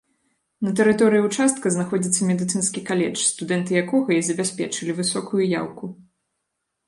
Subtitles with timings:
[0.67, 5.85] На тэрыторыі ўчастка знаходзіцца медыцынскі каледж, студэнты якога і забяспечылі высокую яўку.